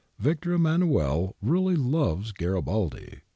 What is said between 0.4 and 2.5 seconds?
Emmanuel really loves